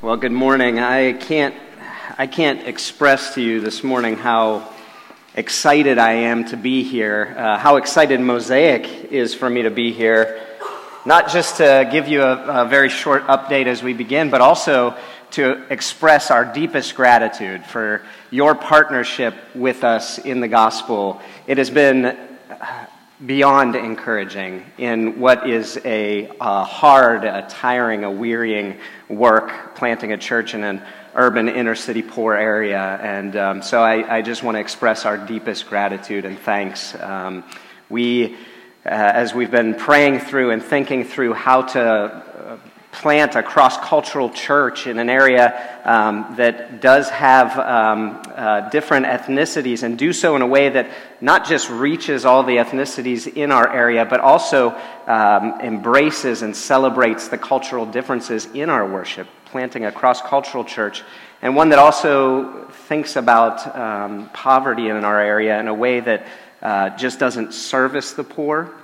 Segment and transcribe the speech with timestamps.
[0.00, 0.78] Well, good morning.
[0.78, 1.56] I can't,
[2.16, 4.72] I can't express to you this morning how
[5.34, 9.90] excited I am to be here, uh, how excited Mosaic is for me to be
[9.90, 10.40] here.
[11.04, 14.96] Not just to give you a, a very short update as we begin, but also
[15.32, 21.20] to express our deepest gratitude for your partnership with us in the gospel.
[21.48, 22.16] It has been
[23.24, 28.78] beyond encouraging in what is a, a, hard, a tiring, a wearying
[29.08, 30.80] work planting a church in an
[31.14, 32.98] urban inner city poor area.
[33.02, 36.94] And um, so I, I, just want to express our deepest gratitude and thanks.
[36.94, 37.42] Um,
[37.88, 38.34] we,
[38.86, 42.27] uh, as we've been praying through and thinking through how to
[42.92, 49.06] plant a cross cultural church in an area um, that does have um, uh, different
[49.06, 53.52] ethnicities and do so in a way that not just reaches all the ethnicities in
[53.52, 54.70] our area, but also
[55.06, 61.02] um, embraces and celebrates the cultural differences in our worship, planting a cross cultural church.
[61.42, 66.26] And one that also thinks about um, poverty in our area in a way that
[66.62, 68.74] uh, just doesn't service the poor,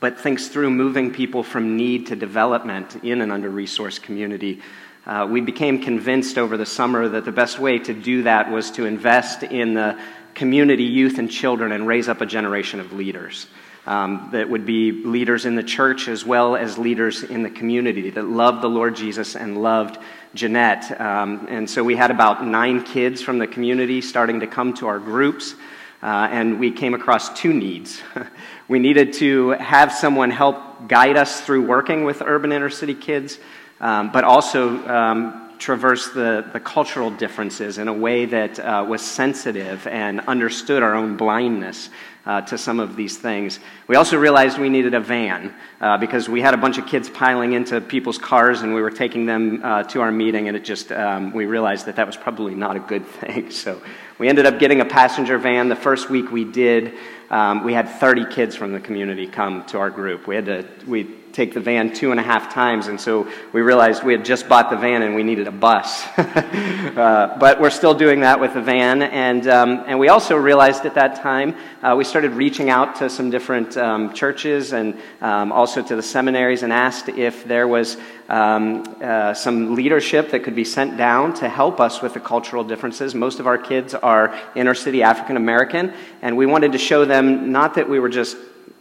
[0.00, 4.60] but thinks through moving people from need to development in an under resourced community.
[5.06, 8.70] Uh, we became convinced over the summer that the best way to do that was
[8.72, 9.98] to invest in the
[10.34, 13.46] community, youth, and children and raise up a generation of leaders.
[13.86, 18.10] Um, that would be leaders in the church as well as leaders in the community
[18.10, 19.96] that loved the Lord Jesus and loved
[20.34, 21.00] Jeannette.
[21.00, 24.88] Um, and so we had about nine kids from the community starting to come to
[24.88, 25.54] our groups.
[26.02, 28.02] Uh, and we came across two needs.
[28.68, 33.38] we needed to have someone help guide us through working with urban inner city kids,
[33.80, 39.00] um, but also um, traverse the, the cultural differences in a way that uh, was
[39.00, 41.88] sensitive and understood our own blindness
[42.26, 43.60] uh, to some of these things.
[43.86, 47.08] We also realized we needed a van uh, because we had a bunch of kids
[47.08, 50.64] piling into people's cars and we were taking them uh, to our meeting, and it
[50.64, 53.50] just, um, we realized that that was probably not a good thing.
[53.50, 53.80] So
[54.18, 55.68] we ended up getting a passenger van.
[55.68, 56.94] The first week we did,
[57.30, 60.26] um, we had 30 kids from the community come to our group.
[60.26, 61.04] We had to we
[61.36, 64.48] take the van two and a half times, and so we realized we had just
[64.48, 66.06] bought the van and we needed a bus.
[66.16, 70.86] uh, but we're still doing that with the van, and um, and we also realized
[70.86, 75.52] at that time uh, we started reaching out to some different um, churches and um,
[75.52, 77.96] also to the seminaries and asked if there was
[78.28, 82.64] um, uh, some leadership that could be sent down to help us with the cultural
[82.64, 83.14] differences.
[83.14, 87.52] Most of our kids are inner city African American, and we wanted to show them
[87.52, 88.36] not that we were just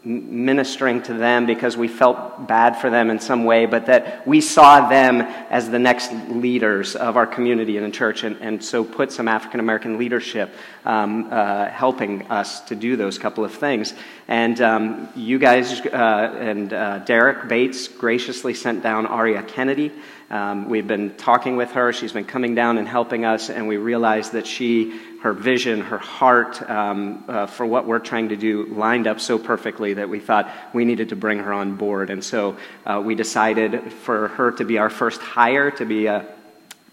[0.06, 4.40] ministering to them because we felt bad for them in some way, but that we
[4.40, 9.12] saw them as the next leaders of our community in church, and, and so put
[9.12, 10.54] some African American leadership
[10.86, 13.94] um, uh, helping us to do those couple of things.
[14.28, 19.92] And um, you guys uh, and uh, Derek Bates graciously sent down Aria Kennedy.
[20.30, 21.94] Um, we've been talking with her.
[21.94, 25.98] She's been coming down and helping us, and we realized that she her vision, her
[25.98, 30.20] heart um, uh, for what we're trying to do lined up so perfectly that we
[30.20, 32.12] thought we needed to bring her on board.
[32.12, 36.28] And so uh, we decided for her to be our first hire, to be a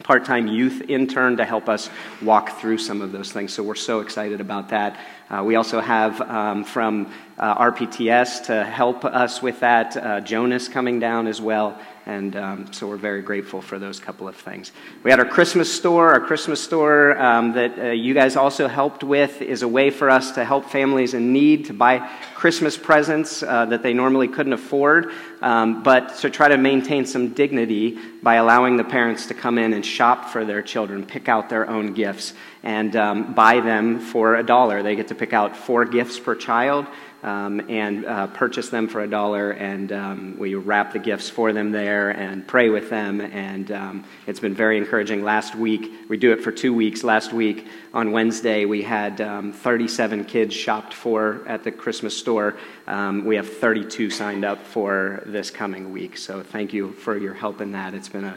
[0.02, 1.90] part time youth intern to help us
[2.22, 3.52] walk through some of those things.
[3.52, 4.98] So we're so excited about that.
[5.28, 10.68] Uh, we also have um, from uh, RPTS to help us with that, uh, Jonas
[10.68, 11.78] coming down as well.
[12.04, 14.72] And um, so we're very grateful for those couple of things.
[15.04, 16.10] We had our Christmas store.
[16.10, 20.10] Our Christmas store um, that uh, you guys also helped with is a way for
[20.10, 24.52] us to help families in need to buy Christmas presents uh, that they normally couldn't
[24.52, 25.12] afford,
[25.42, 29.72] um, but to try to maintain some dignity by allowing the parents to come in
[29.72, 34.34] and shop for their children, pick out their own gifts, and um, buy them for
[34.34, 34.82] a dollar.
[34.82, 36.88] They get to pick out four gifts per child
[37.22, 41.52] um, and uh, purchase them for a dollar, and um, we wrap the gifts for
[41.52, 43.20] them there and pray with them.
[43.20, 45.22] And um, it's been very encouraging.
[45.22, 47.04] Last week, we do it for two weeks.
[47.04, 52.56] Last week, on Wednesday, we had um, 37 kids shopped for at the Christmas store.
[52.88, 56.16] Um, we have 32 signed up for this coming week.
[56.16, 57.94] So thank you for your help in that.
[57.94, 58.36] It's been a,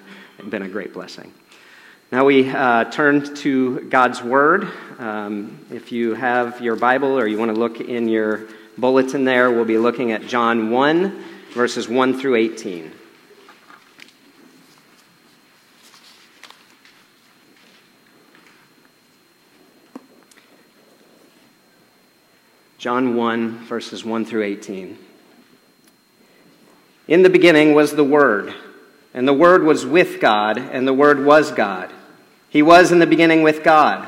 [0.50, 1.34] been a great blessing.
[2.12, 4.70] Now we uh, turn to God's Word.
[5.00, 8.48] Um, if you have your Bible or you want to look in your
[8.78, 11.24] bulletin there, we'll be looking at John 1,
[11.54, 12.92] verses 1 through 18.
[22.78, 24.98] John 1, verses 1 through 18.
[27.08, 28.54] In the beginning was the Word,
[29.14, 31.92] and the Word was with God, and the Word was God.
[32.50, 34.08] He was in the beginning with God.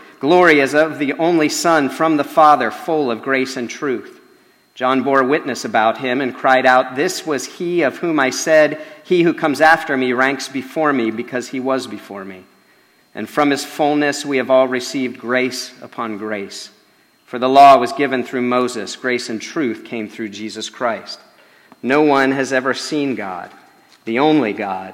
[0.21, 4.21] glory as of the only Son from the Father, full of grace and truth.
[4.75, 8.79] John bore witness about him and cried out, This was he of whom I said,
[9.03, 12.45] He who comes after me ranks before me, because he was before me.
[13.13, 16.69] And from his fullness we have all received grace upon grace.
[17.25, 21.19] For the law was given through Moses, grace and truth came through Jesus Christ.
[21.81, 23.51] No one has ever seen God,
[24.05, 24.93] the only God,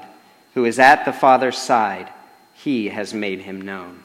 [0.54, 2.10] who is at the Father's side.
[2.54, 4.02] He has made him known.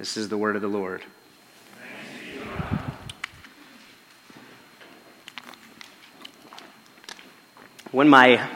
[0.00, 1.02] This is the word of the Lord.
[7.92, 8.48] When my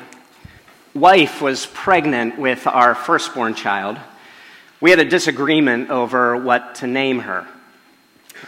[0.94, 3.98] wife was pregnant with our firstborn child,
[4.80, 7.46] we had a disagreement over what to name her.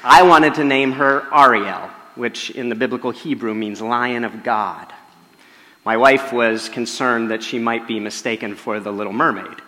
[0.02, 4.90] I wanted to name her Ariel, which in the biblical Hebrew means lion of God.
[5.84, 9.60] My wife was concerned that she might be mistaken for the little mermaid,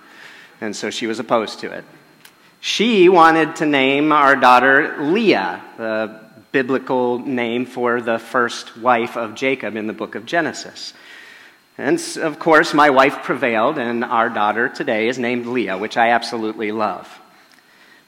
[0.63, 1.85] and so she was opposed to it.
[2.61, 6.21] She wanted to name our daughter Leah, the
[6.51, 10.93] biblical name for the first wife of Jacob in the book of Genesis.
[11.77, 16.11] And of course, my wife prevailed, and our daughter today is named Leah, which I
[16.11, 17.09] absolutely love.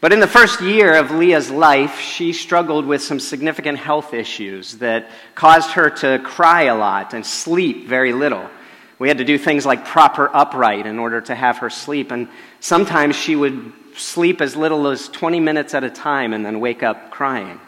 [0.01, 4.79] But in the first year of Leah's life, she struggled with some significant health issues
[4.79, 8.51] that caused her to cry a lot and sleep very little.
[8.99, 12.11] We had to do things like prop her upright in order to have her sleep,
[12.11, 16.61] and sometimes she would sleep as little as 20 minutes at a time and then
[16.61, 17.61] wake up crying.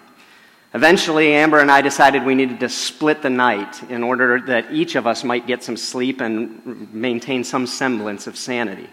[0.75, 4.95] Eventually, Amber and I decided we needed to split the night in order that each
[4.95, 8.89] of us might get some sleep and maintain some semblance of sanity.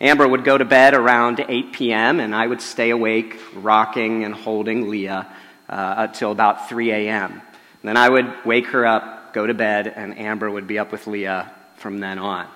[0.00, 4.34] Amber would go to bed around 8 p.m., and I would stay awake, rocking and
[4.34, 5.30] holding Leah
[5.68, 7.42] uh, until about 3 a.m.
[7.82, 11.06] Then I would wake her up, go to bed, and Amber would be up with
[11.06, 12.48] Leah from then on.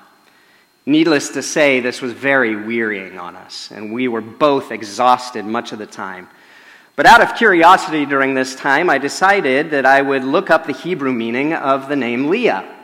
[0.88, 5.72] Needless to say, this was very wearying on us, and we were both exhausted much
[5.72, 6.30] of the time.
[6.96, 10.72] But out of curiosity during this time, I decided that I would look up the
[10.72, 12.74] Hebrew meaning of the name Leah.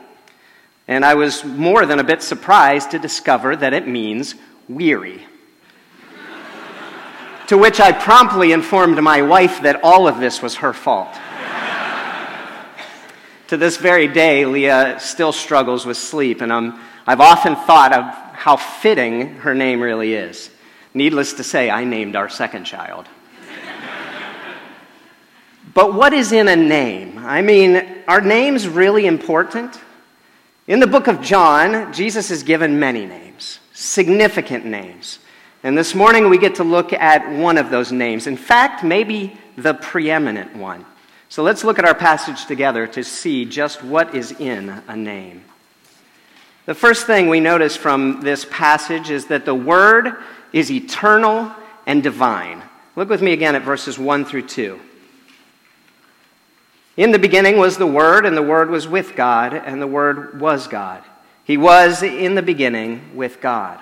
[0.87, 4.35] And I was more than a bit surprised to discover that it means
[4.69, 5.25] weary.
[7.47, 11.11] to which I promptly informed my wife that all of this was her fault.
[13.47, 18.05] to this very day, Leah still struggles with sleep, and I'm I've often thought of
[18.35, 20.49] how fitting her name really is.
[20.93, 23.07] Needless to say, I named our second child.
[25.73, 27.19] but what is in a name?
[27.19, 29.79] I mean, are names really important?
[30.67, 35.19] In the book of John, Jesus is given many names, significant names.
[35.61, 38.25] And this morning we get to look at one of those names.
[38.25, 40.85] In fact, maybe the preeminent one.
[41.29, 45.43] So let's look at our passage together to see just what is in a name.
[46.65, 50.15] The first thing we notice from this passage is that the Word
[50.51, 51.51] is eternal
[51.85, 52.63] and divine.
[52.95, 54.79] Look with me again at verses 1 through 2.
[56.97, 60.39] In the beginning was the Word, and the Word was with God, and the Word
[60.41, 61.03] was God.
[61.43, 63.79] He was in the beginning with God.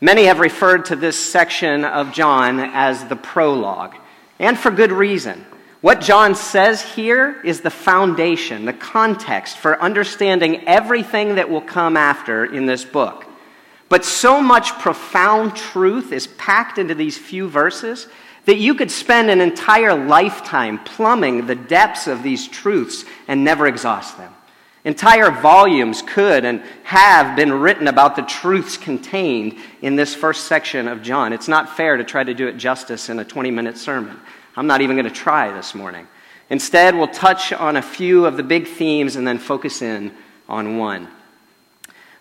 [0.00, 3.94] Many have referred to this section of John as the prologue,
[4.38, 5.44] and for good reason.
[5.82, 11.96] What John says here is the foundation, the context for understanding everything that will come
[11.96, 13.26] after in this book.
[13.88, 18.06] But so much profound truth is packed into these few verses
[18.44, 23.66] that you could spend an entire lifetime plumbing the depths of these truths and never
[23.66, 24.32] exhaust them.
[24.84, 30.86] Entire volumes could and have been written about the truths contained in this first section
[30.86, 31.32] of John.
[31.32, 34.20] It's not fair to try to do it justice in a 20 minute sermon.
[34.56, 36.06] I'm not even going to try this morning.
[36.50, 40.12] Instead, we'll touch on a few of the big themes and then focus in
[40.48, 41.08] on one.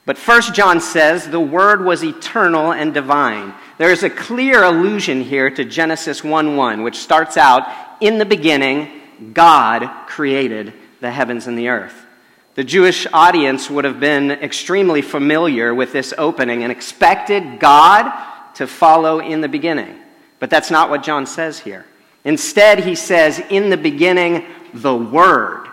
[0.05, 3.53] But first, John says the Word was eternal and divine.
[3.77, 7.67] There is a clear allusion here to Genesis 1 1, which starts out
[7.99, 8.89] In the beginning,
[9.33, 12.05] God created the heavens and the earth.
[12.55, 18.11] The Jewish audience would have been extremely familiar with this opening and expected God
[18.55, 19.97] to follow in the beginning.
[20.39, 21.85] But that's not what John says here.
[22.23, 25.67] Instead, he says, In the beginning, the Word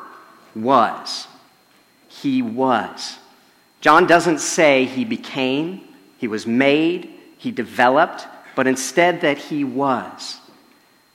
[0.54, 1.26] was.
[2.08, 3.18] He was.
[3.80, 5.80] John doesn't say he became,
[6.18, 8.26] he was made, he developed,
[8.56, 10.38] but instead that he was.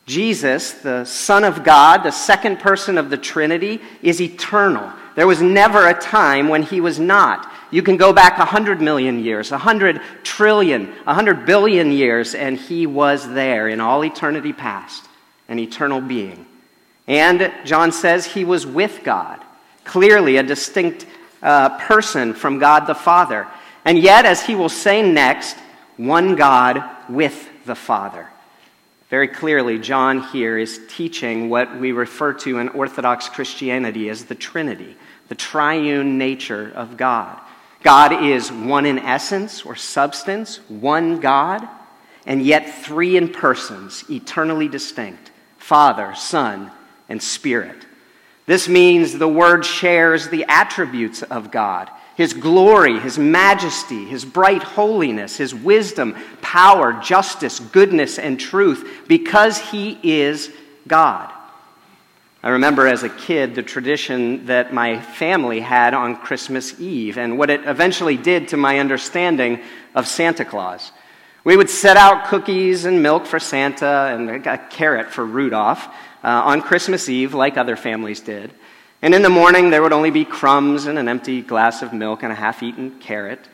[0.05, 4.91] Jesus, the Son of God, the second person of the Trinity, is eternal.
[5.15, 7.51] There was never a time when he was not.
[7.71, 13.31] You can go back 100 million years, 100 trillion, 100 billion years, and he was
[13.33, 15.07] there in all eternity past,
[15.47, 16.45] an eternal being.
[17.07, 19.41] And John says he was with God,
[19.83, 21.05] clearly a distinct
[21.41, 23.47] uh, person from God the Father.
[23.85, 25.57] And yet, as he will say next,
[25.97, 28.29] one God with the Father.
[29.09, 34.35] Very clearly, John here is teaching what we refer to in Orthodox Christianity as the
[34.35, 34.95] Trinity,
[35.27, 37.39] the triune nature of God.
[37.83, 41.67] God is one in essence or substance, one God,
[42.25, 45.32] and yet three in persons, eternally distinct
[45.63, 46.69] Father, Son,
[47.07, 47.85] and Spirit.
[48.45, 54.61] This means the Word shares the attributes of God his glory, his majesty, his bright
[54.61, 60.51] holiness, his wisdom, power, justice, goodness, and truth, because he is
[60.87, 61.31] God.
[62.43, 67.39] I remember as a kid the tradition that my family had on Christmas Eve and
[67.39, 69.61] what it eventually did to my understanding
[69.95, 70.91] of Santa Claus.
[71.45, 75.85] We would set out cookies and milk for Santa and a carrot for Rudolph
[76.23, 78.53] uh, on Christmas Eve, like other families did.
[79.01, 82.23] And in the morning, there would only be crumbs and an empty glass of milk
[82.23, 83.45] and a half eaten carrot.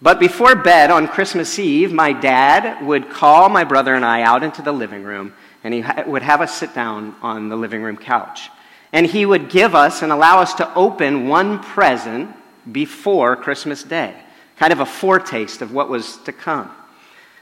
[0.00, 4.42] But before bed on Christmas Eve, my dad would call my brother and I out
[4.42, 7.98] into the living room, and he would have us sit down on the living room
[7.98, 8.48] couch.
[8.94, 12.34] And he would give us and allow us to open one present
[12.70, 14.16] before Christmas Day,
[14.56, 16.74] kind of a foretaste of what was to come.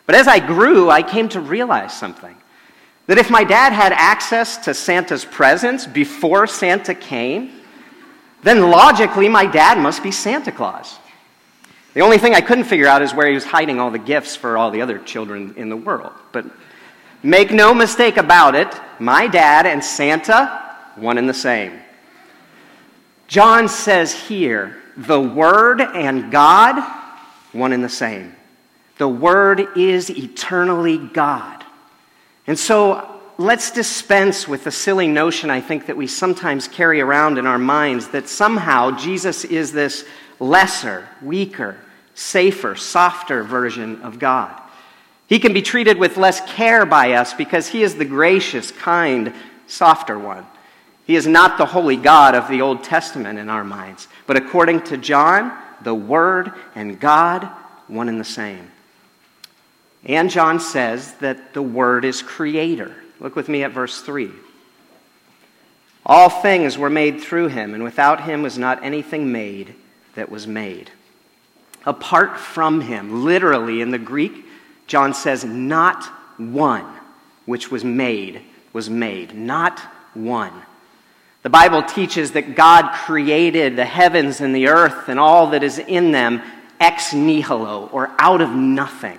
[0.06, 2.37] But as I grew, I came to realize something.
[3.06, 7.50] That if my dad had access to Santa's presents before Santa came,
[8.42, 10.99] then logically my dad must be Santa Claus.
[11.94, 14.35] The only thing I couldn't figure out is where he was hiding all the gifts
[14.35, 16.12] for all the other children in the world.
[16.32, 16.47] But
[17.23, 18.68] make no mistake about it,
[18.99, 21.80] my dad and Santa, one and the same.
[23.28, 26.82] John says here, the Word and God,
[27.52, 28.35] one and the same.
[29.02, 31.64] The Word is eternally God.
[32.47, 37.37] And so let's dispense with the silly notion, I think, that we sometimes carry around
[37.37, 40.04] in our minds that somehow Jesus is this
[40.38, 41.78] lesser, weaker,
[42.14, 44.56] safer, softer version of God.
[45.26, 49.35] He can be treated with less care by us because he is the gracious, kind,
[49.66, 50.47] softer one.
[51.09, 54.82] He is not the holy God of the Old Testament in our minds, but according
[54.82, 57.50] to John, the Word and God,
[57.88, 58.71] one and the same.
[60.04, 62.94] And John says that the Word is creator.
[63.21, 64.30] Look with me at verse 3.
[66.04, 69.75] All things were made through him, and without him was not anything made
[70.14, 70.90] that was made.
[71.87, 74.44] Apart from him, literally in the Greek,
[74.88, 76.04] John says, not
[76.37, 76.87] one
[77.47, 78.42] which was made
[78.73, 79.35] was made.
[79.35, 79.78] Not
[80.14, 80.52] one.
[81.42, 85.78] The Bible teaches that God created the heavens and the earth and all that is
[85.78, 86.42] in them
[86.80, 89.18] ex nihilo, or out of nothing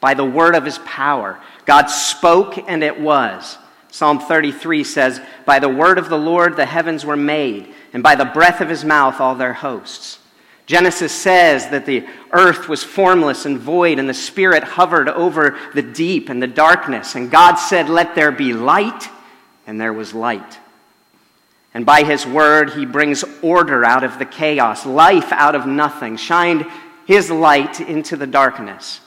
[0.00, 1.40] by the word of his power.
[1.64, 3.58] God spoke, and it was.
[3.90, 8.14] Psalm 33 says, By the word of the Lord the heavens were made, and by
[8.14, 10.18] the breath of his mouth all their hosts.
[10.66, 15.82] Genesis says that the earth was formless and void, and the Spirit hovered over the
[15.82, 17.14] deep and the darkness.
[17.14, 19.08] And God said, Let there be light,
[19.66, 20.58] and there was light.
[21.72, 26.16] And by his word, he brings order out of the chaos, life out of nothing,
[26.16, 26.66] shined
[27.06, 29.00] his light into the darkness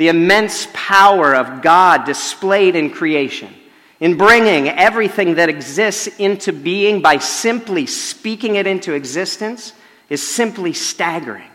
[0.00, 3.54] the immense power of God displayed in creation,
[4.00, 9.74] in bringing everything that exists into being by simply speaking it into existence,
[10.08, 11.50] is simply staggering.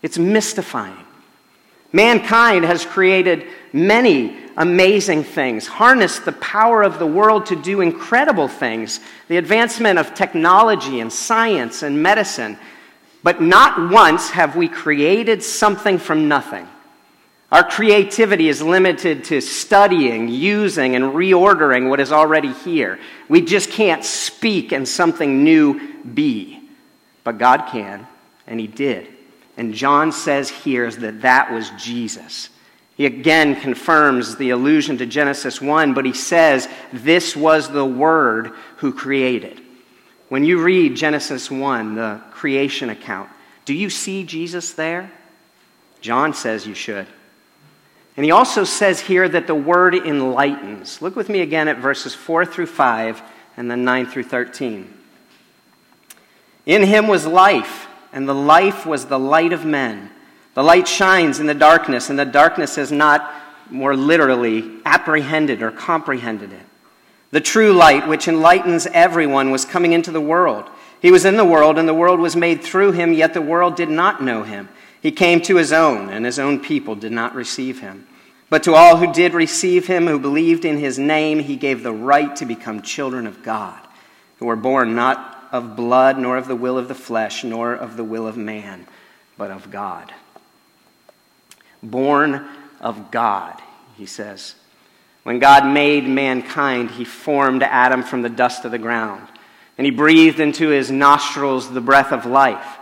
[0.00, 1.04] It's mystifying.
[1.92, 8.46] Mankind has created many amazing things, harnessed the power of the world to do incredible
[8.46, 12.58] things, the advancement of technology and science and medicine.
[13.24, 16.68] But not once have we created something from nothing.
[17.50, 22.98] Our creativity is limited to studying, using, and reordering what is already here.
[23.28, 26.60] We just can't speak and something new be.
[27.24, 28.06] But God can,
[28.46, 29.08] and He did.
[29.56, 32.50] And John says here that that was Jesus.
[32.96, 38.52] He again confirms the allusion to Genesis 1, but he says this was the Word
[38.78, 39.60] who created.
[40.28, 43.30] When you read Genesis 1, the creation account,
[43.64, 45.10] do you see Jesus there?
[46.00, 47.06] John says you should.
[48.18, 51.00] And he also says here that the word enlightens.
[51.00, 53.22] Look with me again at verses 4 through 5
[53.56, 54.92] and then 9 through 13.
[56.66, 60.10] In him was life, and the life was the light of men.
[60.54, 63.32] The light shines in the darkness, and the darkness has not,
[63.70, 66.66] more literally, apprehended or comprehended it.
[67.30, 70.68] The true light, which enlightens everyone, was coming into the world.
[71.00, 73.76] He was in the world, and the world was made through him, yet the world
[73.76, 74.70] did not know him.
[75.00, 78.06] He came to his own, and his own people did not receive him.
[78.50, 81.92] But to all who did receive him, who believed in his name, he gave the
[81.92, 83.78] right to become children of God,
[84.38, 87.96] who were born not of blood, nor of the will of the flesh, nor of
[87.96, 88.86] the will of man,
[89.36, 90.12] but of God.
[91.82, 92.46] Born
[92.80, 93.60] of God,
[93.96, 94.54] he says.
[95.24, 99.28] When God made mankind, he formed Adam from the dust of the ground,
[99.76, 102.78] and he breathed into his nostrils the breath of life.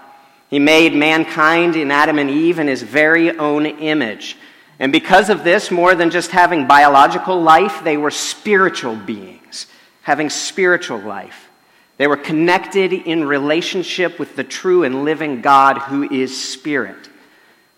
[0.48, 4.36] He made mankind in Adam and Eve in his very own image.
[4.78, 9.66] And because of this, more than just having biological life, they were spiritual beings,
[10.02, 11.48] having spiritual life.
[11.96, 17.08] They were connected in relationship with the true and living God who is spirit.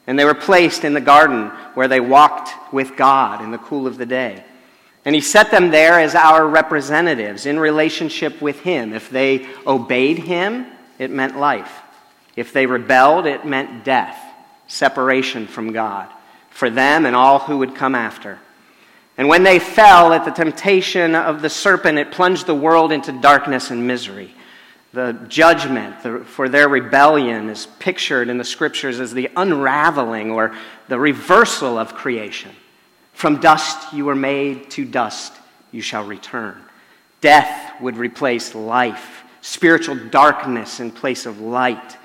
[0.09, 3.87] And they were placed in the garden where they walked with God in the cool
[3.87, 4.43] of the day.
[5.05, 8.93] And he set them there as our representatives in relationship with him.
[8.93, 10.67] If they obeyed him,
[10.99, 11.73] it meant life.
[12.37, 14.19] If they rebelled, it meant death,
[14.67, 16.09] separation from God,
[16.59, 18.37] for them and all who would come after.
[19.17, 23.12] And when they fell at the temptation of the serpent, it plunged the world into
[23.12, 24.35] darkness and misery.
[24.93, 30.53] The judgment for their rebellion is pictured in the scriptures as the unraveling or
[30.88, 32.50] the reversal of creation.
[33.12, 35.35] From dust you were made, to dust
[35.71, 36.61] you shall return.
[37.21, 41.98] Death would replace life, spiritual darkness in place of light.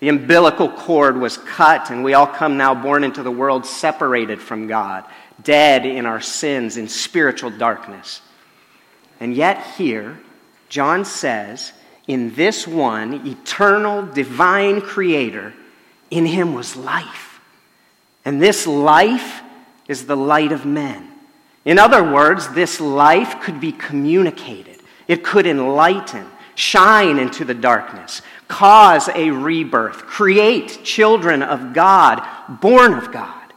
[0.00, 4.40] The umbilical cord was cut, and we all come now born into the world separated
[4.40, 5.04] from God,
[5.42, 8.22] dead in our sins, in spiritual darkness.
[9.20, 10.18] And yet, here,
[10.70, 11.72] John says,
[12.06, 15.52] in this one, eternal, divine creator,
[16.10, 17.40] in him was life.
[18.24, 19.42] And this life
[19.86, 21.10] is the light of men.
[21.64, 28.22] In other words, this life could be communicated, it could enlighten, shine into the darkness,
[28.50, 32.26] cause a rebirth, create children of God,
[32.60, 33.52] born of God.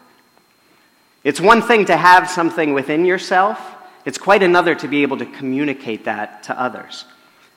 [1.24, 3.60] It's one thing to have something within yourself,
[4.06, 7.06] it's quite another to be able to communicate that to others.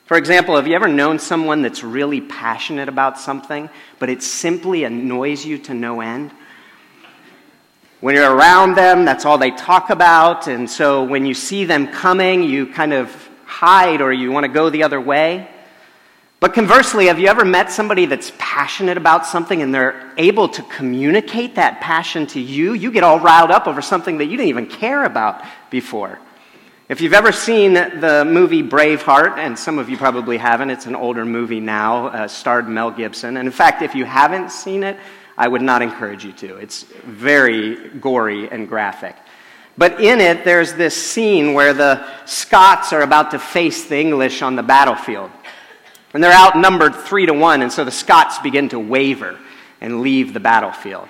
[0.05, 3.69] For example, have you ever known someone that's really passionate about something,
[3.99, 6.31] but it simply annoys you to no end?
[7.99, 11.87] When you're around them, that's all they talk about, and so when you see them
[11.87, 13.11] coming, you kind of
[13.45, 15.49] hide or you want to go the other way.
[16.39, 20.61] But conversely, have you ever met somebody that's passionate about something and they're able to
[20.61, 22.73] communicate that passion to you?
[22.73, 26.19] You get all riled up over something that you didn't even care about before.
[26.89, 30.95] If you've ever seen the movie Braveheart, and some of you probably haven't, it's an
[30.95, 33.37] older movie now, uh, starred Mel Gibson.
[33.37, 34.95] And in fact, if you haven't seen it,
[35.37, 36.57] I would not encourage you to.
[36.57, 39.15] It's very gory and graphic.
[39.77, 44.41] But in it, there's this scene where the Scots are about to face the English
[44.41, 45.29] on the battlefield.
[46.17, 49.37] And they're outnumbered three to one, and so the Scots begin to waver
[49.79, 51.07] and leave the battlefield.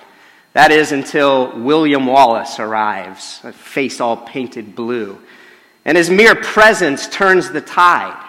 [0.52, 5.18] That is until William Wallace arrives, a face all painted blue.
[5.86, 8.22] And his mere presence turns the tide.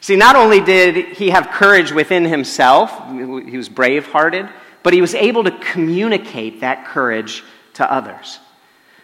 [0.00, 4.48] See, not only did he have courage within himself, he was brave hearted,
[4.82, 8.40] but he was able to communicate that courage to others.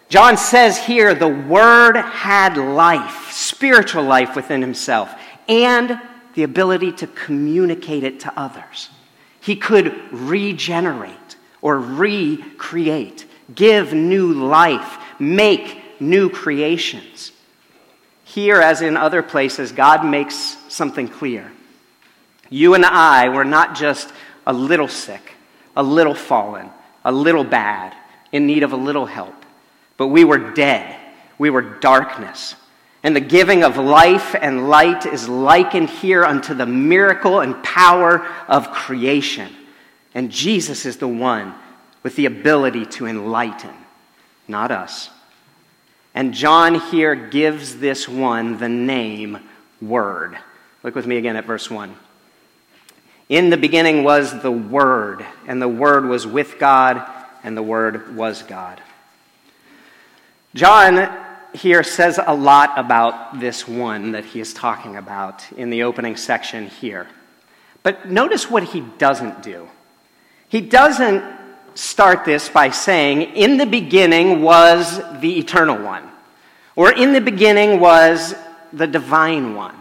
[0.09, 5.15] John says here the Word had life, spiritual life within himself,
[5.49, 6.01] and
[6.39, 8.91] the ability to communicate it to others.
[9.41, 17.33] He could regenerate or recreate, give new life, make new creations.
[18.23, 21.51] Here, as in other places, God makes something clear.
[22.51, 24.13] You and I were not just
[24.47, 25.33] a little sick,
[25.77, 26.71] a little fallen,
[27.05, 27.97] a little bad,
[28.31, 29.35] in need of a little help,
[29.97, 30.95] but we were dead.
[31.37, 32.55] We were darkness.
[33.09, 38.27] And the giving of life and light is likened here unto the miracle and power
[38.47, 39.51] of creation.
[40.13, 41.55] And Jesus is the one
[42.03, 43.73] with the ability to enlighten,
[44.47, 45.09] not us.
[46.15, 49.39] And John here gives this one the name
[49.81, 50.37] Word.
[50.83, 51.97] Look with me again at verse 1.
[53.31, 57.11] In the beginning was the Word, and the Word was with God,
[57.43, 58.83] and the Word was God.
[60.55, 65.83] John here says a lot about this one that he is talking about in the
[65.83, 67.07] opening section here.
[67.83, 69.69] But notice what he doesn't do.
[70.49, 71.25] He doesn't
[71.75, 76.09] start this by saying, In the beginning was the eternal one,
[76.77, 78.35] or in the beginning was
[78.73, 79.75] the divine one,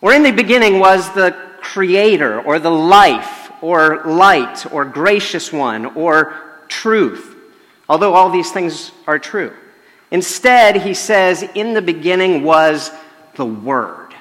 [0.00, 5.86] or in the beginning was the creator, or the life, or light, or gracious one,
[5.86, 6.34] or
[6.68, 7.36] truth,
[7.88, 9.52] although all these things are true.
[10.14, 12.92] Instead, he says, In the beginning was
[13.34, 14.14] the Word.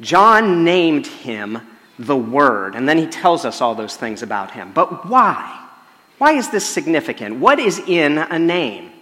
[0.00, 1.60] John named him
[1.98, 4.72] the Word, and then he tells us all those things about him.
[4.72, 5.68] But why?
[6.16, 7.38] Why is this significant?
[7.38, 8.92] What is in a name?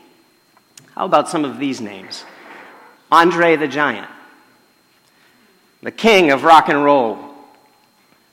[0.97, 2.25] How about some of these names?
[3.12, 4.11] Andre the Giant,
[5.85, 7.33] the king of rock and roll,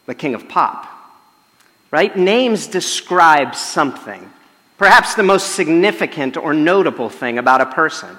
[0.07, 0.87] the king of pop.
[1.91, 2.17] Right?
[2.17, 4.27] Names describe something,
[4.79, 8.17] perhaps the most significant or notable thing about a person.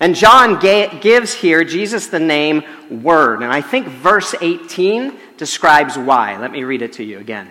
[0.00, 3.42] And John gives here Jesus the name Word.
[3.42, 6.36] And I think verse 18 describes why.
[6.36, 7.48] Let me read it to you again.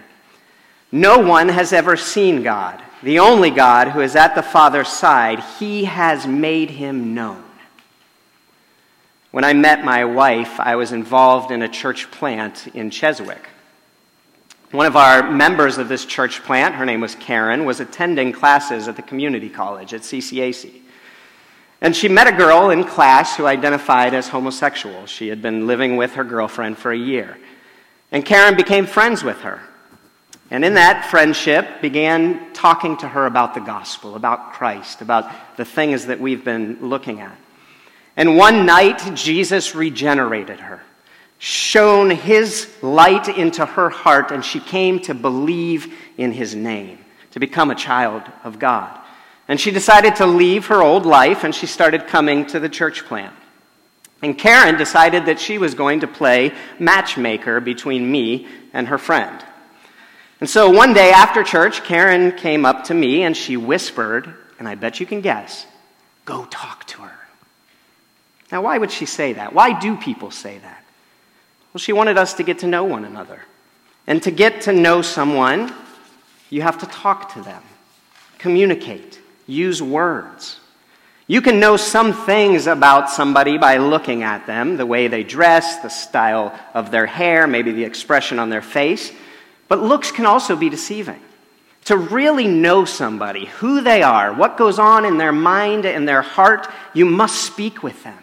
[0.92, 5.40] No one has ever seen God, the only God who is at the Father's side.
[5.58, 7.46] He has made him known.
[9.32, 13.48] When I met my wife, I was involved in a church plant in Cheswick.
[14.72, 18.88] One of our members of this church plant, her name was Karen, was attending classes
[18.88, 20.82] at the community college at CCAC.
[21.82, 25.08] And she met a girl in class who identified as homosexual.
[25.08, 27.38] She had been living with her girlfriend for a year.
[28.12, 29.62] And Karen became friends with her.
[30.52, 35.66] And in that friendship, began talking to her about the gospel, about Christ, about the
[35.66, 37.38] things that we've been looking at.
[38.16, 40.82] And one night, Jesus regenerated her,
[41.44, 47.00] shone his light into her heart, and she came to believe in his name,
[47.32, 48.96] to become a child of God.
[49.48, 53.06] And she decided to leave her old life, and she started coming to the church
[53.06, 53.34] plant.
[54.22, 59.44] And Karen decided that she was going to play matchmaker between me and her friend.
[60.42, 64.68] And so one day after church, Karen came up to me and she whispered, and
[64.68, 65.66] I bet you can guess,
[66.26, 67.20] go talk to her.
[68.52, 69.54] Now, why would she say that?
[69.54, 70.81] Why do people say that?
[71.74, 73.42] Well, she wanted us to get to know one another.
[74.08, 75.74] And to get to know someone,
[76.50, 77.64] you have to talk to them,
[78.40, 80.60] communicate, use words.
[81.28, 85.78] You can know some things about somebody by looking at them, the way they dress,
[85.78, 89.14] the style of their hair, maybe the expression on their face.
[89.70, 91.22] But looks can also be deceiving.
[91.86, 96.22] To really know somebody, who they are, what goes on in their mind and their
[96.22, 98.20] heart, you must speak with them.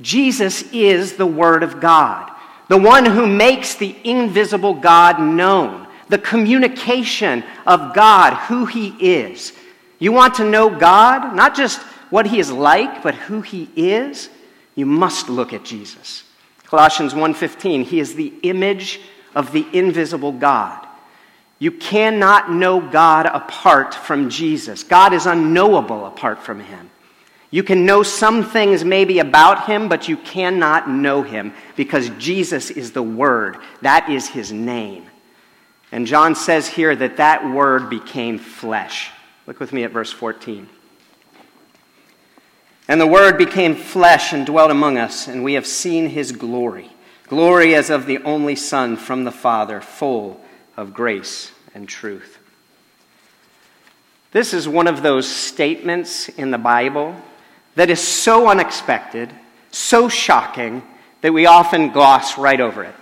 [0.00, 2.31] Jesus is the Word of God,
[2.68, 9.52] the one who makes the invisible God known, the communication of God, who He is.
[9.98, 14.28] You want to know God, not just what He is like, but who He is?
[14.74, 16.24] You must look at Jesus.
[16.64, 19.00] Colossians 1:15, He is the image
[19.34, 20.86] of the invisible God.
[21.62, 24.82] You cannot know God apart from Jesus.
[24.82, 26.90] God is unknowable apart from him.
[27.52, 32.70] You can know some things maybe about him, but you cannot know him because Jesus
[32.70, 33.58] is the Word.
[33.82, 35.06] That is his name.
[35.92, 39.10] And John says here that that Word became flesh.
[39.46, 40.68] Look with me at verse 14.
[42.88, 46.90] And the Word became flesh and dwelt among us, and we have seen his glory
[47.32, 50.38] glory as of the only Son from the Father, full
[50.76, 52.38] of grace and truth.
[54.32, 57.16] This is one of those statements in the Bible
[57.74, 59.32] that is so unexpected,
[59.70, 60.82] so shocking,
[61.22, 62.94] that we often gloss right over it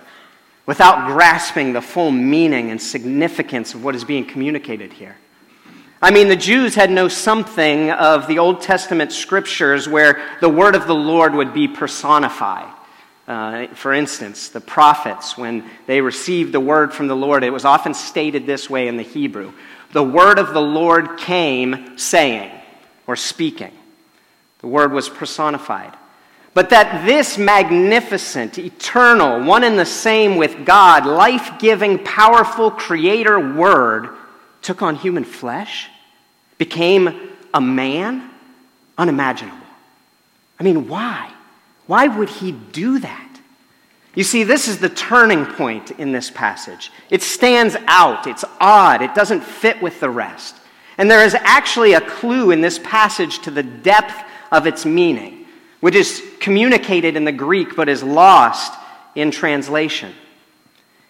[0.65, 5.17] without grasping the full meaning and significance of what is being communicated here.
[6.01, 10.75] I mean, the Jews had know something of the Old Testament scriptures where the word
[10.75, 12.73] of the Lord would be personified.
[13.27, 17.65] Uh, for instance, the prophets, when they received the word from the Lord, it was
[17.65, 19.53] often stated this way in the Hebrew
[19.93, 22.51] The word of the Lord came saying
[23.05, 23.71] or speaking.
[24.61, 25.97] The word was personified.
[26.53, 33.55] But that this magnificent, eternal, one and the same with God, life giving, powerful creator
[33.55, 34.09] word
[34.61, 35.89] took on human flesh,
[36.57, 38.29] became a man,
[38.97, 39.57] unimaginable.
[40.59, 41.31] I mean, why?
[41.87, 43.27] Why would he do that?
[44.13, 46.91] You see, this is the turning point in this passage.
[47.09, 50.57] It stands out, it's odd, it doesn't fit with the rest.
[50.97, 54.13] And there is actually a clue in this passage to the depth
[54.51, 55.45] of its meaning,
[55.79, 58.73] which is communicated in the Greek but is lost
[59.15, 60.13] in translation.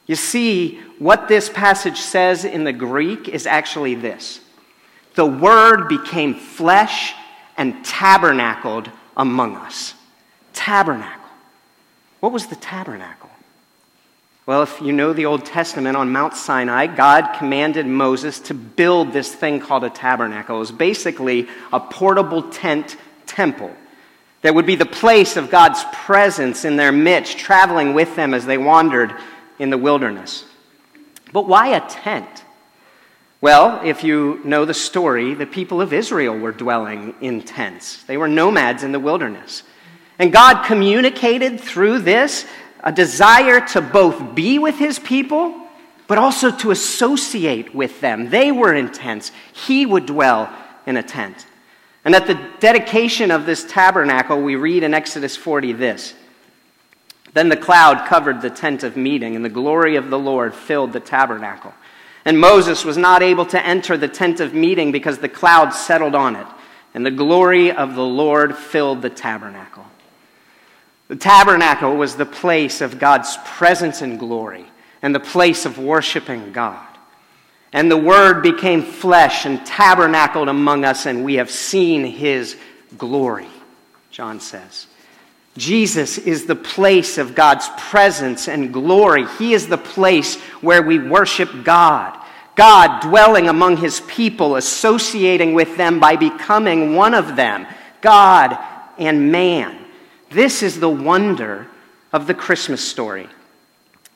[0.08, 4.40] You see, what this passage says in the Greek is actually this
[5.16, 7.14] the Word became flesh
[7.58, 9.94] and tabernacled among us
[10.54, 11.30] tabernacle.
[12.20, 13.30] What was the tabernacle?
[14.46, 19.14] Well, if you know the Old Testament, on Mount Sinai, God commanded Moses to build
[19.14, 20.58] this thing called a tabernacle.
[20.58, 23.72] It was basically a portable tent temple
[24.42, 28.46] that would be the place of God's presence in their midst, traveling with them as
[28.46, 29.14] they wandered
[29.60, 30.46] in the wilderness.
[31.32, 32.44] But why a tent?
[33.40, 38.04] Well, if you know the story, the people of Israel were dwelling in tents.
[38.04, 39.64] They were nomads in the wilderness.
[40.20, 42.46] And God communicated through this
[42.84, 45.68] a desire to both be with his people,
[46.08, 48.30] but also to associate with them.
[48.30, 49.32] They were in tents.
[49.54, 50.52] He would dwell
[50.86, 51.46] in a tent.
[52.04, 56.14] And at the dedication of this tabernacle, we read in Exodus 40 this
[57.34, 60.94] Then the cloud covered the tent of meeting, and the glory of the Lord filled
[60.94, 61.74] the tabernacle.
[62.26, 66.16] And Moses was not able to enter the tent of meeting because the cloud settled
[66.16, 66.48] on it,
[66.94, 69.86] and the glory of the Lord filled the tabernacle.
[71.08, 74.66] The tabernacle was the place of God's presence and glory,
[75.02, 76.91] and the place of worshiping God.
[77.74, 82.58] And the Word became flesh and tabernacled among us, and we have seen His
[82.98, 83.48] glory,
[84.12, 84.88] John says.
[85.58, 89.26] Jesus is the place of God's presence and glory.
[89.38, 92.18] He is the place where we worship God.
[92.56, 97.66] God dwelling among His people, associating with them by becoming one of them,
[98.02, 98.58] God
[98.98, 99.78] and man.
[100.30, 101.68] This is the wonder
[102.14, 103.28] of the Christmas story.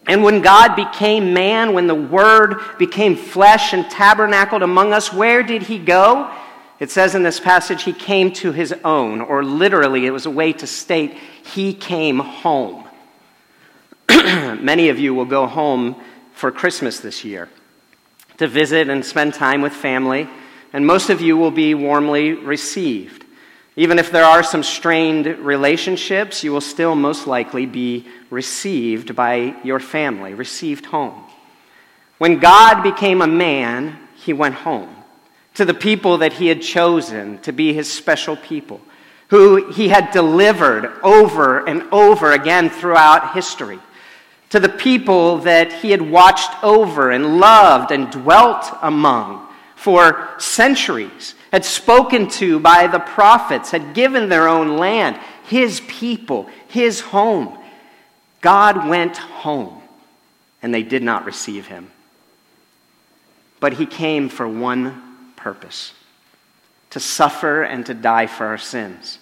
[0.07, 5.41] And when God became man, when the Word became flesh and tabernacled among us, where
[5.41, 6.31] did he go?
[6.79, 10.31] It says in this passage, he came to his own, or literally, it was a
[10.31, 12.83] way to state he came home.
[14.09, 15.95] Many of you will go home
[16.33, 17.49] for Christmas this year
[18.37, 20.27] to visit and spend time with family,
[20.73, 23.24] and most of you will be warmly received.
[23.77, 29.55] Even if there are some strained relationships, you will still most likely be received by
[29.63, 31.21] your family, received home.
[32.17, 34.95] When God became a man, he went home
[35.55, 38.79] to the people that he had chosen to be his special people,
[39.27, 43.79] who he had delivered over and over again throughout history,
[44.51, 51.35] to the people that he had watched over and loved and dwelt among for centuries
[51.55, 57.57] had spoken to by the prophets, had given their own land, his people, his home.
[58.41, 59.81] God went home,
[60.61, 61.89] and they did not receive him.
[63.61, 65.01] But he came for one
[65.37, 65.93] purpose
[66.89, 69.19] to suffer and to die for our sins,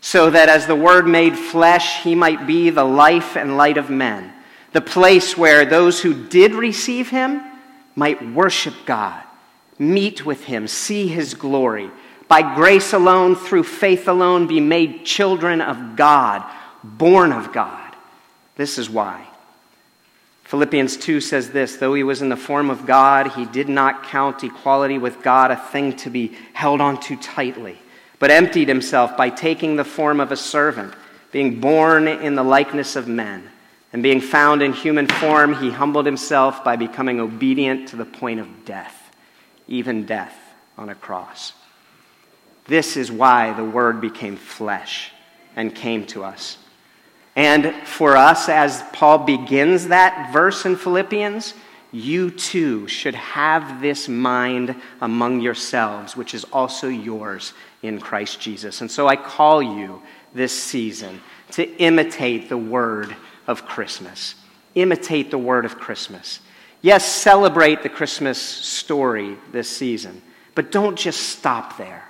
[0.00, 3.90] so that as the Word made flesh, he might be the life and light of
[3.90, 4.32] men,
[4.70, 7.42] the place where those who did receive him
[7.96, 9.25] might worship God
[9.78, 11.90] meet with him, see his glory.
[12.28, 16.44] By grace alone, through faith alone, be made children of God,
[16.82, 17.94] born of God.
[18.56, 19.26] This is why.
[20.44, 24.04] Philippians 2 says this Though he was in the form of God, he did not
[24.04, 27.78] count equality with God a thing to be held on too tightly,
[28.18, 30.94] but emptied himself by taking the form of a servant,
[31.32, 33.50] being born in the likeness of men.
[33.92, 38.40] And being found in human form, he humbled himself by becoming obedient to the point
[38.40, 38.95] of death
[39.68, 40.36] even death
[40.76, 41.52] on a cross.
[42.66, 45.12] This is why the Word became flesh
[45.54, 46.58] and came to us.
[47.34, 51.54] And for us, as Paul begins that verse in Philippians,
[51.92, 57.52] you too should have this mind among yourselves, which is also yours
[57.82, 58.80] in Christ Jesus.
[58.80, 60.02] And so I call you
[60.34, 61.20] this season
[61.52, 63.14] to imitate the word
[63.46, 64.34] of Christmas.
[64.74, 66.40] Imitate the word of Christmas.
[66.82, 70.22] Yes, celebrate the Christmas story this season,
[70.54, 72.06] but don't just stop there.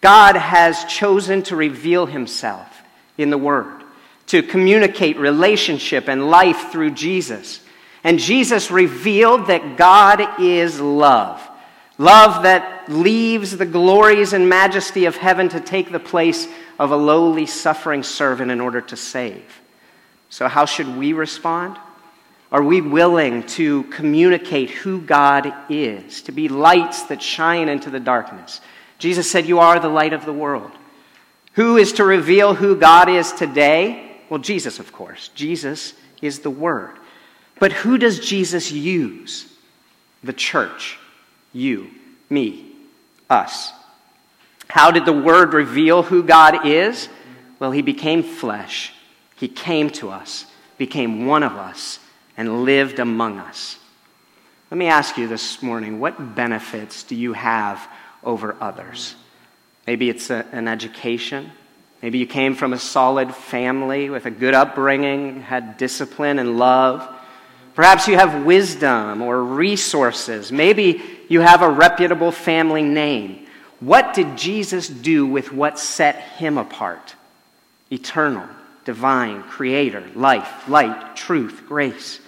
[0.00, 2.82] God has chosen to reveal himself
[3.16, 3.82] in the Word,
[4.26, 7.60] to communicate relationship and life through Jesus.
[8.04, 11.46] And Jesus revealed that God is love.
[11.98, 16.46] Love that leaves the glories and majesty of heaven to take the place
[16.78, 19.60] of a lowly, suffering servant in order to save.
[20.28, 21.76] So, how should we respond?
[22.50, 28.00] Are we willing to communicate who God is, to be lights that shine into the
[28.00, 28.62] darkness?
[28.98, 30.70] Jesus said, You are the light of the world.
[31.54, 34.16] Who is to reveal who God is today?
[34.30, 35.28] Well, Jesus, of course.
[35.34, 36.98] Jesus is the Word.
[37.58, 39.52] But who does Jesus use?
[40.24, 40.98] The church.
[41.52, 41.90] You,
[42.30, 42.72] me,
[43.28, 43.72] us.
[44.68, 47.10] How did the Word reveal who God is?
[47.58, 48.94] Well, He became flesh.
[49.36, 50.46] He came to us,
[50.78, 51.98] became one of us
[52.38, 53.76] and lived among us.
[54.70, 57.86] Let me ask you this morning what benefits do you have
[58.22, 59.16] over others?
[59.86, 61.50] Maybe it's a, an education.
[62.00, 67.06] Maybe you came from a solid family with a good upbringing, had discipline and love.
[67.74, 70.52] Perhaps you have wisdom or resources.
[70.52, 73.46] Maybe you have a reputable family name.
[73.80, 77.14] What did Jesus do with what set him apart?
[77.90, 78.46] Eternal,
[78.84, 82.20] divine, creator, life, light, truth, grace.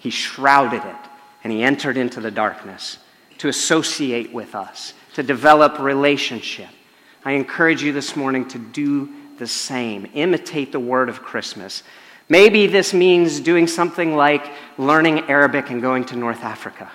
[0.00, 0.96] He shrouded it
[1.44, 2.98] and he entered into the darkness
[3.38, 6.68] to associate with us, to develop relationship.
[7.24, 10.06] I encourage you this morning to do the same.
[10.14, 11.82] Imitate the word of Christmas.
[12.28, 16.90] Maybe this means doing something like learning Arabic and going to North Africa.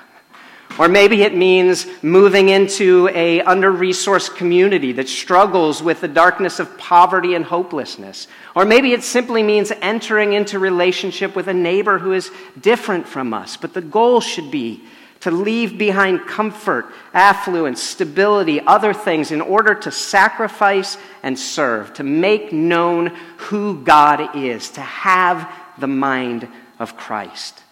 [0.78, 6.78] Or maybe it means moving into a under-resourced community that struggles with the darkness of
[6.78, 8.28] poverty and hopelessness.
[8.56, 13.34] Or maybe it simply means entering into relationship with a neighbor who is different from
[13.34, 13.56] us.
[13.56, 14.84] But the goal should be
[15.22, 22.04] to leave behind comfort, affluence, stability, other things in order to sacrifice and serve, to
[22.04, 23.08] make known
[23.38, 26.48] who God is, to have the mind
[26.80, 27.64] of Christ.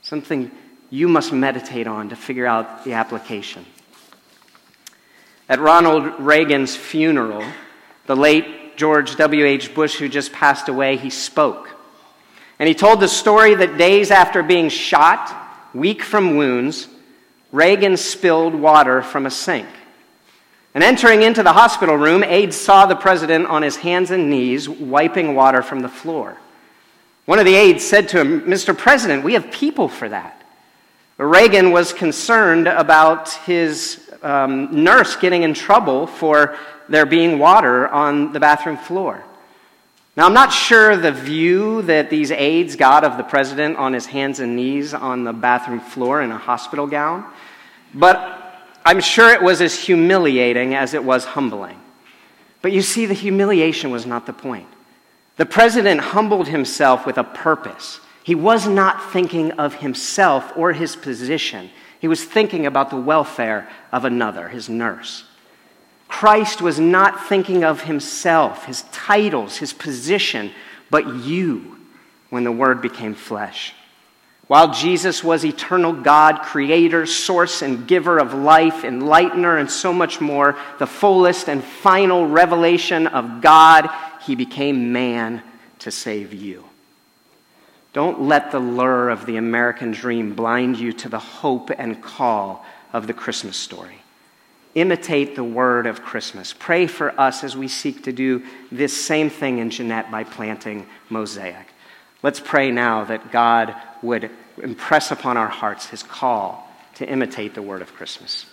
[0.00, 0.50] Something
[0.92, 3.64] you must meditate on to figure out the application.
[5.48, 7.42] At Ronald Reagan's funeral,
[8.04, 9.74] the late George W.H.
[9.74, 11.70] Bush, who just passed away, he spoke.
[12.58, 15.34] And he told the story that days after being shot,
[15.72, 16.88] weak from wounds,
[17.52, 19.68] Reagan spilled water from a sink.
[20.74, 24.68] And entering into the hospital room, aides saw the president on his hands and knees
[24.68, 26.36] wiping water from the floor.
[27.24, 28.76] One of the aides said to him, Mr.
[28.76, 30.41] President, we have people for that.
[31.18, 36.56] Reagan was concerned about his um, nurse getting in trouble for
[36.88, 39.24] there being water on the bathroom floor.
[40.16, 44.04] Now, I'm not sure the view that these aides got of the president on his
[44.06, 47.24] hands and knees on the bathroom floor in a hospital gown,
[47.94, 51.80] but I'm sure it was as humiliating as it was humbling.
[52.60, 54.68] But you see, the humiliation was not the point.
[55.36, 58.00] The president humbled himself with a purpose.
[58.22, 61.70] He was not thinking of himself or his position.
[62.00, 65.24] He was thinking about the welfare of another, his nurse.
[66.08, 70.52] Christ was not thinking of himself, his titles, his position,
[70.90, 71.78] but you
[72.30, 73.74] when the Word became flesh.
[74.46, 80.20] While Jesus was eternal God, creator, source, and giver of life, enlightener, and so much
[80.20, 83.88] more, the fullest and final revelation of God,
[84.26, 85.42] he became man
[85.78, 86.64] to save you.
[87.92, 92.64] Don't let the lure of the American dream blind you to the hope and call
[92.92, 93.98] of the Christmas story.
[94.74, 96.54] Imitate the word of Christmas.
[96.58, 100.86] Pray for us as we seek to do this same thing in Jeannette by planting
[101.10, 101.66] Mosaic.
[102.22, 104.30] Let's pray now that God would
[104.62, 108.46] impress upon our hearts his call to imitate the word of Christmas.